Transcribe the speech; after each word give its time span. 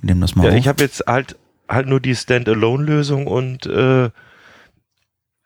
Nehmen 0.00 0.20
das 0.20 0.34
mal 0.36 0.44
Ja, 0.44 0.50
auf. 0.52 0.56
ich 0.58 0.68
habe 0.68 0.82
jetzt 0.82 1.04
halt 1.06 1.36
halt 1.68 1.86
nur 1.86 2.00
die 2.00 2.14
Standalone-Lösung 2.16 3.26
und 3.26 3.66
äh, 3.66 4.06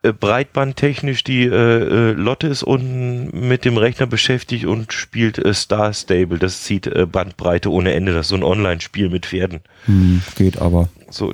äh, 0.04 0.12
breitbandtechnisch 0.12 1.25
die 1.25 1.44
äh, 1.44 1.48
äh, 1.50 2.12
Lotte 2.12 2.47
ist 2.49 2.62
unten 2.62 3.49
mit 3.49 3.65
dem 3.65 3.76
Rechner 3.76 4.07
beschäftigt 4.07 4.65
und 4.67 4.92
spielt 4.92 5.38
äh, 5.38 5.52
Star 5.54 5.92
Stable. 5.94 6.38
Das 6.38 6.62
zieht 6.62 6.86
äh, 6.86 7.07
Bandbreite 7.07 7.70
ohne 7.70 7.92
Ende. 7.92 8.12
Das 8.12 8.27
ist 8.27 8.30
so 8.30 8.36
ein 8.36 8.43
Online-Spiel 8.45 9.09
mit 9.11 9.27
Pferden. 9.27 9.61
hm, 9.86 10.23
geht 10.36 10.59
aber. 10.61 10.89
So 11.11 11.32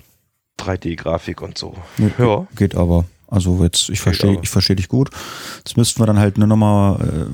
3D-Grafik 0.59 1.41
und 1.43 1.57
so. 1.59 1.77
Nee, 1.98 2.11
Ja. 2.19 2.46
Geht 2.57 2.75
aber. 2.75 3.05
Also 3.30 3.62
jetzt, 3.62 3.91
ich 3.91 4.00
verstehe, 4.00 4.39
ich 4.43 4.48
verstehe 4.48 4.77
dich 4.77 4.89
gut. 4.89 5.11
Jetzt 5.59 5.77
müssten 5.77 6.00
wir 6.00 6.07
dann 6.07 6.19
halt 6.19 6.39
nur 6.39 6.46
nochmal, 6.46 6.96
äh, 7.00 7.27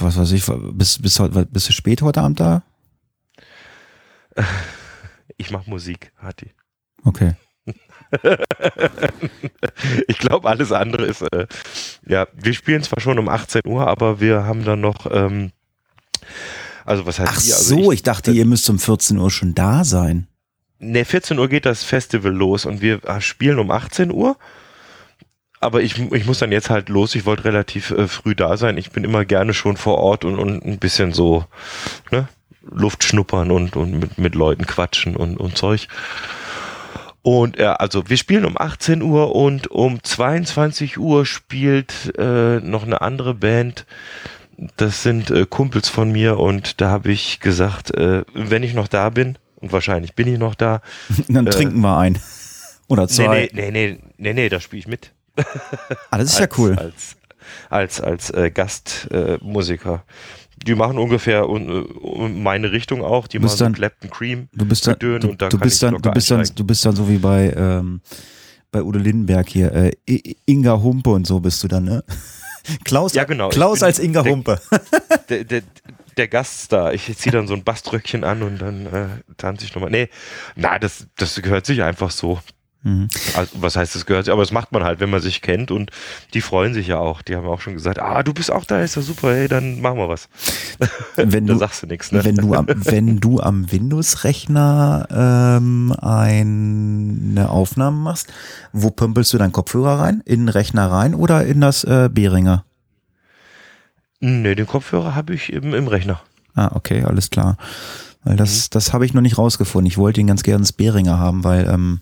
was 0.00 0.16
weiß 0.16 0.32
ich, 0.32 0.44
bis, 0.72 0.98
bis, 1.02 1.20
bist 1.50 1.68
du 1.68 1.72
spät 1.72 2.00
heute 2.00 2.22
Abend 2.22 2.40
da? 2.40 2.62
Ich 5.44 5.50
mache 5.50 5.68
Musik, 5.68 6.10
Hati. 6.16 6.52
Okay. 7.04 7.34
Ich 10.06 10.18
glaube, 10.18 10.48
alles 10.48 10.70
andere 10.70 11.04
ist, 11.06 11.22
äh, 11.22 11.46
ja, 12.06 12.28
wir 12.32 12.54
spielen 12.54 12.82
zwar 12.82 13.00
schon 13.00 13.18
um 13.18 13.28
18 13.28 13.62
Uhr, 13.66 13.88
aber 13.88 14.20
wir 14.20 14.44
haben 14.44 14.64
dann 14.64 14.80
noch, 14.80 15.10
ähm, 15.10 15.50
also 16.84 17.06
was 17.06 17.18
heißt 17.18 17.32
Ach 17.34 17.44
wir? 17.44 17.54
Also 17.54 17.82
so, 17.82 17.92
ich, 17.92 18.02
dachte, 18.02 18.30
ihr 18.30 18.44
müsst 18.44 18.70
um 18.70 18.78
14 18.78 19.18
Uhr 19.18 19.30
schon 19.30 19.54
da 19.54 19.84
sein. 19.84 20.28
Ne, 20.78 21.04
14 21.04 21.38
Uhr 21.38 21.48
geht 21.48 21.66
das 21.66 21.82
Festival 21.82 22.32
los 22.32 22.66
und 22.66 22.80
wir 22.80 23.04
äh, 23.04 23.20
spielen 23.20 23.58
um 23.58 23.70
18 23.70 24.12
Uhr. 24.12 24.36
Aber 25.60 25.82
ich, 25.82 25.98
ich 25.98 26.26
muss 26.26 26.38
dann 26.38 26.52
jetzt 26.52 26.70
halt 26.70 26.88
los. 26.88 27.14
Ich 27.14 27.26
wollte 27.26 27.44
relativ 27.44 27.90
äh, 27.90 28.06
früh 28.06 28.34
da 28.34 28.56
sein. 28.56 28.78
Ich 28.78 28.92
bin 28.92 29.02
immer 29.02 29.24
gerne 29.24 29.54
schon 29.54 29.76
vor 29.76 29.98
Ort 29.98 30.24
und, 30.24 30.38
und 30.38 30.64
ein 30.64 30.78
bisschen 30.78 31.12
so 31.12 31.44
ne, 32.12 32.28
Luft 32.70 33.04
schnuppern 33.04 33.50
und, 33.50 33.76
und 33.76 33.98
mit, 33.98 34.18
mit 34.18 34.34
Leuten 34.34 34.66
quatschen 34.66 35.16
und, 35.16 35.38
und 35.38 35.56
Zeug. 35.56 35.88
Und 37.22 37.58
ja, 37.58 37.74
also 37.76 38.08
wir 38.08 38.18
spielen 38.18 38.44
um 38.44 38.58
18 38.58 39.00
Uhr 39.02 39.34
und 39.34 39.70
um 39.70 40.02
22 40.02 40.98
Uhr 40.98 41.24
spielt 41.24 42.12
äh, 42.18 42.60
noch 42.60 42.82
eine 42.84 43.00
andere 43.00 43.32
Band. 43.34 43.86
Das 44.76 45.02
sind 45.02 45.30
äh, 45.30 45.46
Kumpels 45.48 45.88
von 45.88 46.12
mir 46.12 46.38
und 46.38 46.80
da 46.80 46.90
habe 46.90 47.10
ich 47.10 47.40
gesagt, 47.40 47.94
äh, 47.94 48.24
wenn 48.34 48.62
ich 48.62 48.74
noch 48.74 48.88
da 48.88 49.08
bin, 49.10 49.38
und 49.56 49.72
wahrscheinlich 49.72 50.14
bin 50.14 50.28
ich 50.28 50.38
noch 50.38 50.54
da, 50.54 50.82
Dann 51.28 51.46
Äh, 51.46 51.50
trinken 51.50 51.80
wir 51.80 51.96
ein. 51.96 52.18
Oder 52.88 53.08
zwei. 53.08 53.48
nee, 53.54 53.70
nee, 53.70 53.92
nee, 53.92 53.98
nee, 54.18 54.32
nee, 54.34 54.48
da 54.50 54.60
spiele 54.60 54.80
ich 54.80 54.86
mit. 54.86 55.12
Ah, 56.10 56.18
das 56.18 56.32
ist 56.34 56.38
ja 56.38 56.46
cool. 56.58 56.76
Als, 56.76 57.16
als, 57.70 58.00
als 58.00 58.30
äh, 58.30 58.50
Gastmusiker. 58.50 60.04
Die 60.66 60.74
machen 60.74 60.98
ungefähr 60.98 61.48
un, 61.48 61.68
äh, 61.86 62.28
meine 62.28 62.72
Richtung 62.72 63.02
auch. 63.02 63.26
Die 63.26 63.38
machen 63.38 63.50
so 63.56 63.64
dann- 63.64 63.74
Clapton 63.74 64.10
Cream. 64.10 64.48
Du 64.52 64.64
bist 64.64 64.86
dann, 64.86 64.96
du, 64.98 65.14
und 65.16 65.40
da 65.40 65.48
du 65.48 65.58
bist 65.58 65.82
dann, 65.82 66.00
du 66.00 66.10
bist 66.10 66.30
dann, 66.30 66.44
du 66.54 66.64
bist 66.64 66.84
dann 66.84 66.96
so 66.96 67.08
wie 67.08 67.18
bei, 67.18 67.52
ähm, 67.56 68.00
bei 68.70 68.82
Udo 68.82 68.98
Lindenberg 68.98 69.48
hier, 69.48 69.72
äh, 69.72 69.92
Inga 70.46 70.80
Humpe 70.82 71.10
und 71.10 71.26
so 71.26 71.40
bist 71.40 71.62
du 71.62 71.68
dann, 71.68 71.84
ne? 71.84 72.02
Klaus, 72.84 73.12
Ja, 73.14 73.24
genau. 73.24 73.50
Klaus 73.50 73.82
als 73.82 73.98
Inga 73.98 74.22
der- 74.22 74.32
Humpe. 74.32 74.60
der, 75.28 75.44
der, 75.44 75.62
der 76.16 76.28
Gaststar. 76.28 76.94
Ich 76.94 77.14
ziehe 77.18 77.32
dann 77.32 77.46
so 77.46 77.54
ein 77.54 77.62
Baströckchen 77.64 78.24
an 78.24 78.42
und 78.42 78.58
dann 78.62 78.86
äh, 78.86 79.06
tanze 79.36 79.64
ich 79.66 79.74
nochmal. 79.74 79.90
Nee, 79.90 80.08
na, 80.56 80.78
das, 80.78 81.06
das 81.16 81.40
gehört 81.42 81.66
sich 81.66 81.82
einfach 81.82 82.10
so. 82.10 82.38
Mhm. 82.86 83.08
Also, 83.34 83.50
was 83.62 83.76
heißt, 83.76 83.94
das 83.94 84.04
gehört 84.04 84.26
sich? 84.26 84.32
Aber 84.32 84.42
das 84.42 84.52
macht 84.52 84.70
man 84.72 84.84
halt, 84.84 85.00
wenn 85.00 85.08
man 85.08 85.22
sich 85.22 85.40
kennt 85.40 85.70
und 85.70 85.90
die 86.34 86.42
freuen 86.42 86.74
sich 86.74 86.86
ja 86.86 86.98
auch. 86.98 87.22
Die 87.22 87.34
haben 87.34 87.46
auch 87.46 87.62
schon 87.62 87.72
gesagt, 87.72 87.98
ah, 87.98 88.22
du 88.22 88.34
bist 88.34 88.52
auch 88.52 88.64
da, 88.66 88.80
ist 88.80 88.94
ja 88.96 89.00
super, 89.02 89.34
hey, 89.34 89.48
dann 89.48 89.80
machen 89.80 89.96
wir 89.96 90.08
was. 90.10 90.28
Wenn 91.16 91.46
du, 91.48 91.56
sagst 91.56 91.82
du 91.82 91.86
nichts, 91.86 92.12
ne? 92.12 92.22
wenn 92.24 92.36
du 92.36 92.54
am, 92.54 92.66
wenn 92.68 93.20
du 93.20 93.40
am 93.40 93.72
Windows-Rechner 93.72 95.08
ähm, 95.58 95.94
eine 95.98 97.48
Aufnahme 97.48 97.96
machst, 97.96 98.30
wo 98.72 98.90
pümpelst 98.90 99.32
du 99.32 99.38
deinen 99.38 99.52
Kopfhörer 99.52 100.00
rein? 100.00 100.22
In 100.26 100.40
den 100.40 100.48
Rechner 100.50 100.90
rein 100.90 101.14
oder 101.14 101.44
in 101.46 101.60
das 101.62 101.84
äh, 101.84 102.10
Behringer? 102.12 102.64
Nee, 104.20 104.54
den 104.54 104.66
Kopfhörer 104.66 105.14
habe 105.14 105.34
ich 105.34 105.52
im, 105.52 105.74
im 105.74 105.88
Rechner. 105.88 106.20
Ah, 106.54 106.70
okay, 106.74 107.02
alles 107.04 107.30
klar. 107.30 107.56
Weil 108.22 108.34
Mhm. 108.34 108.38
das, 108.38 108.70
das 108.70 108.92
habe 108.92 109.04
ich 109.06 109.12
noch 109.14 109.20
nicht 109.22 109.38
rausgefunden. 109.38 109.86
Ich 109.86 109.98
wollte 109.98 110.20
ihn 110.20 110.26
ganz 110.26 110.42
gerne 110.42 110.60
ins 110.60 110.72
Behringer 110.72 111.18
haben, 111.18 111.44
weil 111.44 111.68
ähm, 111.68 112.00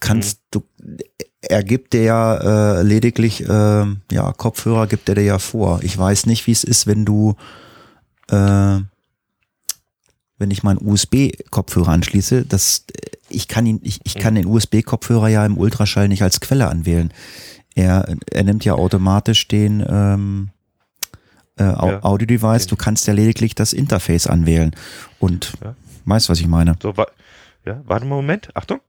kannst, 0.00 0.40
Mhm. 0.54 0.62
du, 0.80 0.98
er 1.40 1.62
gibt 1.64 1.92
dir 1.92 2.02
ja 2.02 2.78
äh, 2.78 2.82
lediglich, 2.82 3.42
äh, 3.48 3.84
ja, 4.12 4.32
Kopfhörer 4.36 4.86
gibt 4.86 5.08
er 5.08 5.14
dir 5.16 5.24
ja 5.24 5.38
vor. 5.38 5.80
Ich 5.82 5.96
weiß 5.96 6.26
nicht, 6.26 6.46
wie 6.46 6.52
es 6.52 6.64
ist, 6.64 6.86
wenn 6.86 7.04
du, 7.04 7.34
äh, 8.30 8.78
wenn 10.38 10.50
ich 10.50 10.62
meinen 10.62 10.78
USB-Kopfhörer 10.84 11.88
anschließe, 11.88 12.44
das, 12.46 12.84
ich 13.28 13.48
kann 13.48 13.66
ihn, 13.66 13.80
ich, 13.82 14.00
ich 14.04 14.16
Mhm. 14.16 14.20
kann 14.20 14.34
den 14.34 14.46
USB-Kopfhörer 14.46 15.28
ja 15.28 15.44
im 15.46 15.56
Ultraschall 15.58 16.08
nicht 16.08 16.22
als 16.22 16.40
Quelle 16.40 16.68
anwählen. 16.68 17.12
Er, 17.74 18.14
er 18.30 18.44
nimmt 18.44 18.64
ja 18.64 18.74
automatisch 18.74 19.48
den 19.48 19.84
ähm, 19.88 20.50
äh, 21.58 21.64
Ja. 21.64 22.02
Audio-Device, 22.04 22.66
du 22.66 22.76
kannst 22.76 23.06
ja 23.06 23.12
lediglich 23.14 23.54
das 23.54 23.72
Interface 23.72 24.26
anwählen. 24.26 24.74
Und 25.18 25.52
Ja. 25.62 25.74
weißt, 26.06 26.28
was 26.28 26.40
ich 26.40 26.46
meine? 26.46 26.76
So, 26.82 26.96
wa 26.96 27.06
ja, 27.64 27.80
warte 27.84 28.04
mal 28.06 28.16
einen 28.16 28.26
Moment. 28.26 28.50
Achtung. 28.54 28.80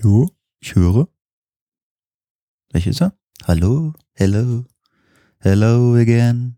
Jo, 0.00 0.30
ich 0.60 0.76
höre. 0.76 1.08
Welcher 2.70 2.90
ist 2.90 3.00
er? 3.00 3.18
Hallo, 3.44 3.94
hello, 4.14 4.64
hello 5.40 5.94
again. 5.96 6.56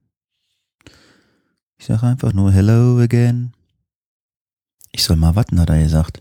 Ich 1.78 1.86
sage 1.86 2.06
einfach 2.06 2.34
nur 2.34 2.52
hello 2.52 2.98
again. 2.98 3.54
Ich 4.92 5.04
soll 5.04 5.16
mal 5.16 5.36
warten, 5.36 5.58
hat 5.58 5.70
er 5.70 5.82
gesagt. 5.82 6.20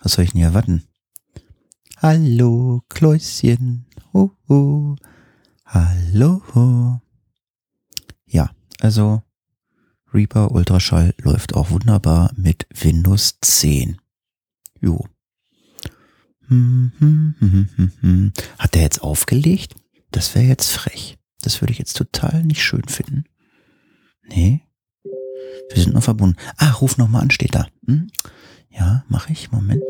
Was 0.00 0.14
soll 0.14 0.24
ich 0.24 0.32
denn 0.32 0.40
hier 0.40 0.54
warten? 0.54 0.88
Hallo, 1.98 2.82
Kläuschen. 2.88 3.86
Oh, 4.12 4.30
oh. 4.48 4.96
Hallo. 5.64 7.00
Ja, 8.26 8.50
also 8.80 9.22
Reaper 10.12 10.50
Ultraschall 10.50 11.14
läuft 11.18 11.54
auch 11.54 11.70
wunderbar 11.70 12.32
mit 12.34 12.66
Windows 12.74 13.38
10. 13.42 14.00
Jo. 14.80 14.98
Hm, 15.00 15.06
hm, 15.06 15.06
hm, 15.06 15.06
hm, 15.06 15.06
hm, 15.06 15.06
hm. 15.06 16.37
Hat 18.58 18.74
der 18.74 18.82
jetzt 18.82 19.02
aufgelegt? 19.02 19.74
Das 20.10 20.34
wäre 20.34 20.46
jetzt 20.46 20.72
frech. 20.72 21.18
Das 21.42 21.60
würde 21.60 21.72
ich 21.72 21.78
jetzt 21.78 21.96
total 21.96 22.42
nicht 22.44 22.62
schön 22.62 22.84
finden. 22.88 23.24
Nee. 24.26 24.62
Wir 25.72 25.82
sind 25.82 25.94
noch 25.94 26.02
verbunden. 26.02 26.36
Ah, 26.56 26.70
ruf 26.70 26.96
noch 26.98 27.08
mal 27.08 27.20
an, 27.20 27.30
steht 27.30 27.54
da. 27.54 27.66
Hm? 27.86 28.10
Ja, 28.70 29.04
mache 29.08 29.32
ich. 29.32 29.52
Moment. 29.52 29.82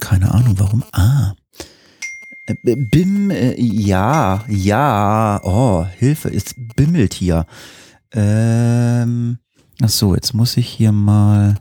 Keine 0.00 0.32
Ahnung, 0.32 0.58
warum. 0.58 0.84
Ah. 0.92 1.34
Äh, 2.46 2.76
Bim, 2.76 3.30
äh, 3.30 3.54
ja, 3.60 4.44
ja. 4.48 5.40
Oh, 5.44 5.84
Hilfe, 5.84 6.32
es 6.32 6.54
bimmelt 6.76 7.14
hier. 7.14 7.46
Ähm, 8.12 9.38
ach 9.80 9.88
so, 9.88 10.14
jetzt 10.14 10.34
muss 10.34 10.56
ich 10.56 10.68
hier 10.68 10.92
mal 10.92 11.54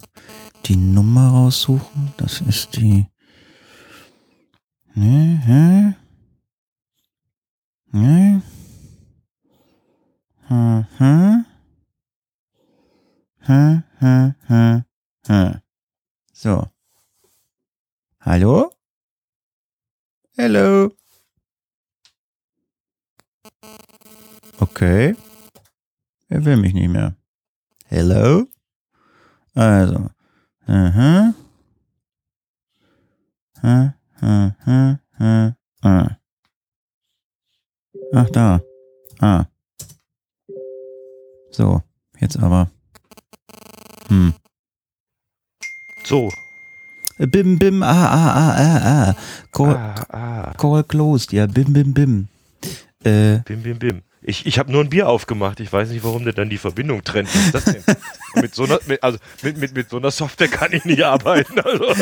die 0.65 0.75
Nummer 0.75 1.29
raussuchen. 1.29 2.13
Das 2.17 2.41
ist 2.41 2.75
die. 2.75 3.05
Nee, 4.95 5.35
hä? 5.35 5.93
Nee. 7.91 8.39
Hm, 10.47 10.83
hm. 10.97 11.45
Hm, 13.47 13.83
hm, 13.99 14.33
hm, 14.47 14.83
hm. 15.27 15.61
So. 16.33 16.71
Hallo? 18.19 18.69
Hello. 20.37 20.89
Okay. 24.59 25.15
Er 26.29 26.45
will 26.45 26.57
mich 26.57 26.73
nicht 26.73 26.89
mehr. 26.89 27.15
Hello? 27.87 28.47
Also. 29.55 30.09
Aha. 30.67 31.33
Hm, 33.61 33.93
hm, 34.23 34.99
hm, 35.17 35.55
hm. 35.83 36.15
Ach, 38.15 38.29
da. 38.31 38.61
Ah. 39.19 39.45
So, 41.51 41.81
jetzt 42.19 42.37
aber. 42.37 42.69
Hm. 44.07 44.33
So. 46.03 46.29
Bim, 47.17 47.59
bim, 47.59 47.83
ah, 47.83 47.87
ah, 47.87 48.33
ah, 48.35 48.55
ah, 48.57 48.81
ah. 48.85 49.15
Call, 49.51 49.75
Ah, 49.75 49.95
ah. 50.09 50.53
call 50.57 50.83
closed, 50.83 51.31
ja, 51.31 51.45
bim, 51.45 51.73
bim, 51.73 51.93
bim. 51.93 52.27
Äh, 53.03 53.39
Bim, 53.45 53.61
bim, 53.63 53.77
bim. 53.79 54.01
Ich, 54.21 54.45
ich 54.45 54.57
habe 54.57 54.71
nur 54.71 54.81
ein 54.81 54.89
Bier 54.89 55.09
aufgemacht. 55.09 55.59
Ich 55.59 55.71
weiß 55.71 55.89
nicht, 55.89 56.03
warum 56.05 56.23
der 56.23 56.31
dann 56.31 56.49
die 56.49 56.57
Verbindung 56.57 57.03
trennt. 57.03 57.27
Was 57.35 57.45
ist 57.45 57.53
das 57.55 57.65
denn? 57.65 57.83
mit, 58.41 58.55
so 58.55 58.63
einer, 58.63 58.79
mit, 58.87 59.03
also 59.03 59.17
mit, 59.41 59.57
mit, 59.57 59.73
mit 59.75 59.89
so 59.89 59.97
einer 59.97 60.11
Software 60.11 60.47
kann 60.47 60.71
ich 60.71 60.85
nicht 60.85 61.03
arbeiten. 61.03 61.59
Also. 61.59 61.85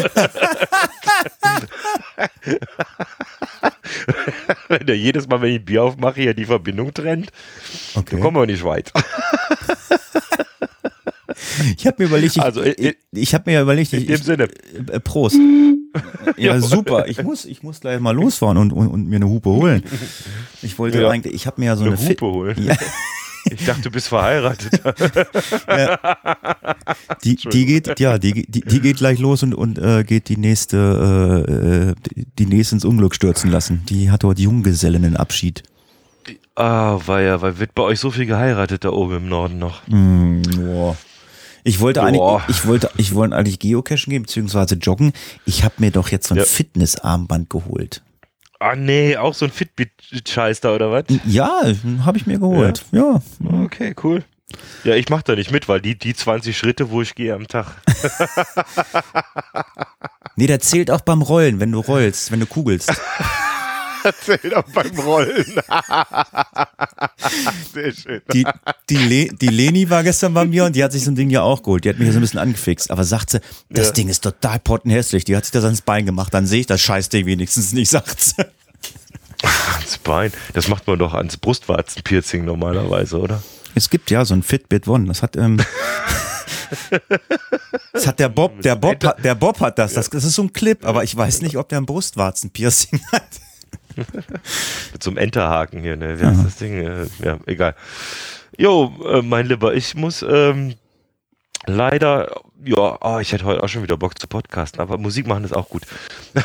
wenn 4.68 4.86
der 4.86 4.98
jedes 4.98 5.28
Mal, 5.28 5.42
wenn 5.42 5.56
ich 5.56 5.66
Bier 5.66 5.84
aufmache, 5.84 6.22
hier 6.22 6.34
die 6.34 6.46
Verbindung 6.46 6.94
trennt, 6.94 7.32
okay. 7.96 8.12
dann 8.12 8.20
kommen 8.22 8.38
wir 8.38 8.46
nicht 8.46 8.64
weit. 8.64 8.92
Ich 11.78 11.88
habe 11.88 12.04
mir 12.04 12.10
überlegt, 12.10 12.36
ich, 12.38 12.42
Also, 12.42 12.62
ich, 12.64 12.78
in- 12.78 12.94
ich 13.14 13.34
habe 13.34 13.50
mir 13.50 13.62
überlegt, 13.62 13.94
In 13.94 14.00
ich, 14.02 14.06
dem 14.08 14.16
ich, 14.16 14.24
Sinne. 14.24 14.48
äh, 14.92 15.00
Prost. 15.00 15.38
Ja, 16.38 16.60
super. 16.62 17.08
Ich 17.08 17.22
muss, 17.22 17.44
ich 17.46 17.64
muss 17.64 17.82
gleich 17.82 18.00
mal 18.00 18.16
losfahren 18.16 18.58
und, 18.58 18.72
und, 18.72 18.88
und 18.88 19.10
mir 19.10 19.18
eine 19.18 19.28
Hupe 19.28 19.50
holen. 19.50 19.84
Ich 20.62 20.80
wollte 20.80 21.02
Ja. 21.02 21.10
eigentlich, 21.10 21.34
ich 21.34 21.46
habe 21.48 21.60
mir 21.60 21.68
ja 21.68 21.76
so 21.76 21.84
Eine 21.84 21.98
eine, 21.98 22.10
Hupe 22.10 22.26
holen. 22.26 22.64
Ja. 22.64 22.78
Ich 23.50 23.66
dachte, 23.66 23.82
du 23.82 23.92
bist 23.92 24.08
verheiratet. 24.10 24.82
Die, 27.24 27.36
die 27.36 27.66
geht, 27.66 28.00
ja, 28.00 28.18
die, 28.18 28.46
die, 28.48 28.62
die 28.62 28.80
geht 28.82 28.98
gleich 28.98 29.20
los 29.20 29.44
und, 29.44 29.54
und 29.54 29.78
äh, 29.78 30.04
geht 30.04 30.30
die 30.30 30.38
nächste, 30.38 31.96
äh, 31.98 32.24
die 32.40 32.46
nächste 32.46 32.76
ins 32.76 32.86
Unglück 32.86 33.14
stürzen 33.16 33.52
lassen. 33.52 33.84
Die 33.90 34.10
hat 34.12 34.24
dort 34.24 34.40
Junggesellinnenabschied. 34.40 35.64
ah, 36.56 37.00
war 37.06 37.22
ja, 37.22 37.42
weil 37.42 37.60
wird 37.60 37.76
bei 37.76 37.84
euch 37.84 38.00
so 38.00 38.12
viel 38.12 38.26
geheiratet 38.26 38.84
da 38.84 38.90
oben 38.90 39.18
im 39.18 39.30
Norden 39.30 39.60
noch. 39.60 39.88
Mm, 39.88 40.42
boah. 40.56 40.98
Ich 41.64 41.80
wollte 41.80 42.02
eigentlich, 42.02 42.20
Boah. 42.20 42.42
ich 42.48 42.66
wollte, 42.66 42.90
ich 42.98 43.14
wollte 43.14 43.36
eigentlich 43.36 43.60
Geocachen 43.60 44.10
gehen, 44.10 44.24
beziehungsweise 44.24 44.76
joggen. 44.76 45.14
Ich 45.46 45.64
habe 45.64 45.76
mir 45.78 45.92
doch 45.92 46.10
jetzt 46.10 46.28
so 46.28 46.34
ein 46.34 46.40
Ja. 46.40 46.44
Fitnessarmband 46.44 47.52
geholt. 47.52 48.02
Ah, 48.62 48.76
nee, 48.76 49.18
auch 49.18 49.34
so 49.34 49.46
ein 49.46 49.52
Fitbit-Scheiß 49.52 50.62
da, 50.62 50.76
oder 50.76 50.92
was? 50.92 51.06
Ja, 51.26 51.64
habe 52.06 52.20
ich 52.20 52.28
mir 52.28 52.38
geholt. 52.38 52.86
Ja. 52.92 53.20
Okay, 53.64 53.96
cool. 54.04 54.24
Ja, 54.84 54.94
ich 54.94 55.10
mach 55.10 55.24
da 55.24 55.34
nicht 55.36 55.52
mit, 55.52 55.68
weil 55.68 55.82
die, 55.82 55.98
die 55.98 56.14
20 56.14 56.56
Schritte, 56.56 56.92
wo 56.92 57.02
ich 57.02 57.16
gehe 57.16 57.34
am 57.34 57.48
Tag. 57.48 57.66
Nee, 60.38 60.48
der 60.48 60.60
zählt 60.62 60.90
auch 60.90 61.02
beim 61.02 61.22
Rollen, 61.22 61.60
wenn 61.60 61.72
du 61.74 61.80
rollst, 61.80 62.32
wenn 62.32 62.40
du 62.40 62.46
kugelst. 62.46 62.90
Zählt 64.24 64.54
auch 64.56 64.64
beim 64.74 64.98
Rollen. 65.00 65.46
Sehr 67.74 67.94
schön. 67.94 68.22
Die, 68.34 68.46
die, 68.90 68.98
Le, 68.98 69.28
die 69.34 69.48
Leni 69.48 69.90
war 69.90 70.04
gestern 70.04 70.34
bei 70.34 70.46
mir 70.46 70.66
und 70.66 70.76
die 70.76 70.84
hat 70.84 70.92
sich 70.92 71.04
so 71.04 71.12
ein 71.12 71.16
Ding 71.16 71.30
ja 71.30 71.42
auch 71.42 71.64
geholt. 71.64 71.86
Die 71.86 71.90
hat 71.90 72.00
mich 72.00 72.08
ja 72.08 72.14
so 72.14 72.20
ein 72.20 72.22
bisschen 72.22 72.40
angefixt. 72.40 72.92
Aber 72.92 73.04
sagt 73.04 73.30
sie, 73.32 73.40
das 73.70 73.88
Ja. 73.88 73.94
Ding 73.94 74.10
ist 74.10 74.22
total 74.24 74.60
pottenhässlich. 74.60 75.24
Die 75.26 75.36
hat 75.36 75.46
sich 75.46 75.52
das 75.52 75.64
ans 75.64 75.82
Bein 75.82 76.06
gemacht. 76.06 76.34
Dann 76.34 76.46
sehe 76.48 76.62
ich 76.62 76.68
das 76.68 76.82
Scheißding 76.82 77.26
wenigstens 77.26 77.74
nicht, 77.74 77.90
sagt 77.90 78.20
sie. 78.20 78.36
Ans 79.74 79.98
Bein. 79.98 80.32
Das 80.54 80.68
macht 80.68 80.86
man 80.88 81.00
doch 81.00 81.14
ans 81.16 81.36
Brustwarzenpiercing 81.38 82.46
normalerweise, 82.46 83.18
oder? 83.18 83.42
Es 83.74 83.90
gibt 83.90 84.12
ja 84.12 84.24
so 84.24 84.36
ein 84.36 84.44
Fitbit 84.44 84.88
One. 84.88 85.08
Das 85.08 85.24
hat, 85.24 85.36
ähm, 85.36 85.58
das 87.94 88.06
hat 88.08 88.20
der 88.20 88.30
Bob, 88.30 88.62
der 88.62 88.76
Bob, 88.76 89.04
hat, 89.04 89.24
der 89.24 89.34
Bob 89.36 89.60
hat 89.60 89.80
das. 89.80 89.94
das. 89.94 90.10
Das 90.10 90.24
ist 90.24 90.36
so 90.36 90.44
ein 90.44 90.54
Clip, 90.54 90.86
aber 90.86 91.04
ich 91.04 91.16
weiß 91.16 91.42
nicht, 91.42 91.58
ob 91.58 91.70
der 91.70 91.80
ein 91.80 91.86
Brustwarzenpiercing 91.86 93.00
hat. 93.12 93.24
Mit 93.96 95.04
so 95.04 95.10
einem 95.12 95.18
Enterhaken 95.18 95.82
hier, 95.82 95.96
ne? 95.96 96.20
Wie 96.20 96.26
heißt 96.26 96.46
das 96.46 96.56
Ding? 96.58 96.74
Äh, 96.74 97.08
Ja, 97.24 97.38
egal. 97.46 97.76
Jo, 98.58 98.92
äh, 99.10 99.22
mein 99.22 99.46
Lieber, 99.48 99.74
ich 99.74 99.96
muss 99.96 100.24
ähm, 100.28 100.76
leider, 101.66 102.32
ja, 102.64 102.98
oh, 103.02 103.20
ich 103.20 103.32
hätte 103.32 103.46
heute 103.46 103.64
auch 103.64 103.68
schon 103.70 103.84
wieder 103.84 103.98
Bock 103.98 104.20
zu 104.20 104.28
podcasten, 104.28 104.82
aber 104.82 104.98
Musik 104.98 105.28
machen 105.28 105.44
ist 105.44 105.54
auch 105.56 105.70
gut. 105.70 105.84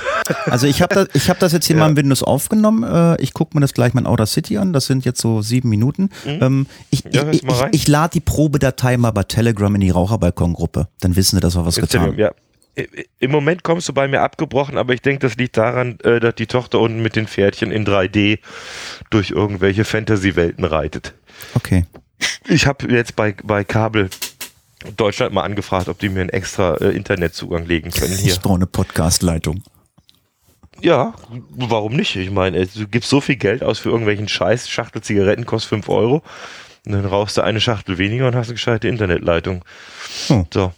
Also 0.46 0.66
ich 0.66 0.82
habe 0.82 0.92
das, 0.92 1.08
ich 1.14 1.30
hab 1.30 1.38
das 1.38 1.52
jetzt 1.52 1.66
hier 1.66 1.76
Ja. 1.76 1.82
mal 1.84 1.90
im 1.90 1.96
Windows 1.96 2.24
aufgenommen. 2.24 2.82
Äh, 2.82 3.22
Ich 3.22 3.32
gucke 3.32 3.56
mir 3.56 3.60
das 3.60 3.74
gleich 3.74 3.94
mal 3.94 4.00
in 4.00 4.06
Outer 4.08 4.26
City 4.26 4.58
an. 4.58 4.72
Das 4.72 4.86
sind 4.86 5.04
jetzt 5.04 5.20
so 5.20 5.40
sieben 5.40 5.68
Minuten. 5.68 6.10
Ähm, 6.24 6.66
Ich, 6.90 7.04
Mhm. 7.04 7.10
Ja, 7.12 7.30
ich, 7.30 7.44
ich, 7.44 7.52
ich 7.70 7.86
lade 7.86 8.10
die 8.14 8.20
Probedatei 8.20 8.96
mal 8.96 9.12
bei 9.12 9.22
Telegram 9.22 9.72
in 9.76 9.80
die 9.82 9.90
Raucherbalkon-Gruppe. 9.90 10.88
Dann 11.00 11.14
wissen 11.14 11.36
sie, 11.36 11.40
dass 11.40 11.54
wir 11.54 11.64
was 11.64 11.76
getan 11.76 12.00
haben. 12.00 12.18
Ja. 12.18 12.32
Im 13.18 13.30
Moment 13.30 13.62
kommst 13.62 13.88
du 13.88 13.94
bei 13.94 14.06
mir 14.06 14.20
abgebrochen, 14.20 14.76
aber 14.76 14.92
ich 14.92 15.00
denke, 15.00 15.20
das 15.20 15.36
liegt 15.36 15.56
daran, 15.56 15.98
äh, 16.00 16.20
dass 16.20 16.34
die 16.34 16.46
Tochter 16.46 16.78
unten 16.78 17.00
mit 17.00 17.16
den 17.16 17.26
Pferdchen 17.26 17.70
in 17.70 17.86
3D 17.86 18.38
durch 19.08 19.30
irgendwelche 19.30 19.84
Fantasy-Welten 19.84 20.64
reitet. 20.64 21.14
Okay. 21.54 21.86
Ich 22.46 22.66
habe 22.66 22.92
jetzt 22.92 23.16
bei, 23.16 23.34
bei 23.42 23.64
Kabel 23.64 24.10
Deutschland 24.96 25.32
mal 25.32 25.42
angefragt, 25.42 25.88
ob 25.88 25.98
die 25.98 26.10
mir 26.10 26.20
einen 26.20 26.30
extra 26.30 26.74
äh, 26.76 26.90
Internetzugang 26.90 27.64
legen 27.64 27.90
können 27.90 28.16
hier. 28.16 28.32
Ich 28.32 28.40
brauche 28.40 28.56
eine 28.56 28.66
Podcast-Leitung. 28.66 29.62
Ja, 30.82 31.14
warum 31.50 31.96
nicht? 31.96 32.16
Ich 32.16 32.30
meine, 32.30 32.66
du 32.66 32.86
gibst 32.86 33.08
so 33.08 33.22
viel 33.22 33.36
Geld 33.36 33.62
aus 33.62 33.78
für 33.78 33.88
irgendwelchen 33.88 34.28
Scheiß. 34.28 34.68
Schachtel 34.68 35.00
Zigaretten 35.00 35.46
kostet 35.46 35.70
5 35.70 35.88
Euro. 35.88 36.22
Und 36.84 36.92
dann 36.92 37.06
rauchst 37.06 37.36
du 37.36 37.42
eine 37.42 37.60
Schachtel 37.60 37.98
weniger 37.98 38.28
und 38.28 38.36
hast 38.36 38.48
eine 38.48 38.54
gescheite 38.54 38.86
Internetleitung. 38.86 39.64
Oh. 40.28 40.44
So. 40.52 40.72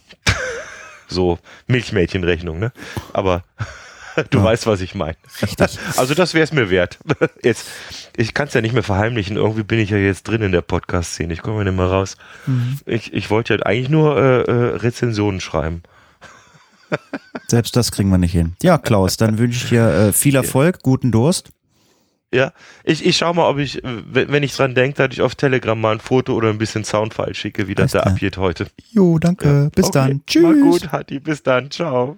So 1.09 1.39
Milchmädchenrechnung, 1.67 2.59
ne? 2.59 2.71
Aber 3.13 3.43
du 4.29 4.37
Ja. 4.39 4.43
weißt, 4.45 4.67
was 4.67 4.81
ich 4.81 4.95
meine. 4.95 5.15
Also 5.97 6.13
das 6.13 6.33
wäre 6.33 6.43
es 6.43 6.51
mir 6.53 6.69
wert. 6.69 6.99
Jetzt, 7.43 7.67
ich 8.15 8.33
kann 8.33 8.47
es 8.47 8.53
ja 8.53 8.61
nicht 8.61 8.73
mehr 8.73 8.83
verheimlichen. 8.83 9.37
Irgendwie 9.37 9.63
bin 9.63 9.79
ich 9.79 9.89
ja 9.89 9.97
jetzt 9.97 10.27
drin 10.27 10.41
in 10.41 10.51
der 10.51 10.61
Podcast-Szene. 10.61 11.33
Ich 11.33 11.41
komme 11.41 11.59
ja 11.59 11.63
nicht 11.65 11.75
mehr 11.77 11.85
raus. 11.87 12.15
Ich, 12.85 13.13
ich 13.13 13.29
wollte 13.29 13.55
ja 13.55 13.61
eigentlich 13.65 13.89
nur 13.89 14.17
äh, 14.17 14.41
äh, 14.41 14.75
Rezensionen 14.77 15.39
schreiben. 15.39 15.83
Selbst 17.47 17.75
das 17.75 17.91
kriegen 17.91 18.09
wir 18.09 18.17
nicht 18.17 18.31
hin. 18.31 18.55
Ja, 18.63 18.77
Klaus, 18.77 19.17
dann 19.17 19.37
wünsche 19.37 19.63
ich 19.63 19.69
dir 19.69 19.87
äh, 19.89 20.11
viel 20.13 20.35
Erfolg, 20.35 20.81
guten 20.81 21.11
Durst. 21.11 21.49
Ja, 22.33 22.53
ich, 22.83 23.03
ich 23.03 23.17
schau 23.17 23.33
mal, 23.33 23.49
ob 23.49 23.57
ich, 23.57 23.81
wenn 23.83 24.43
ich 24.43 24.55
dran 24.55 24.75
denke, 24.75 24.97
dass 24.97 25.13
ich 25.13 25.21
auf 25.21 25.33
Telegram 25.33 25.79
mal 25.79 25.93
ein 25.93 25.99
Foto 25.99 26.33
oder 26.35 26.49
ein 26.49 26.59
bisschen 26.59 26.83
Soundfile 26.83 27.33
schicke, 27.33 27.67
wie 27.67 27.73
das 27.73 27.93
da 27.93 28.01
abgeht 28.01 28.37
heute. 28.37 28.67
Jo, 28.91 29.17
danke. 29.17 29.71
Bis 29.73 29.85
Okay, 29.85 29.93
dann. 29.93 30.21
Tschüss. 30.27 30.43
Mal 30.43 30.61
gut, 30.61 30.91
Hatti, 30.91 31.19
bis 31.19 31.41
dann. 31.41 31.71
Ciao. 31.71 32.17